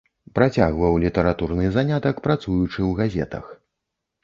[0.37, 3.45] Працягваў літаратурны занятак, працуючы ў газетах.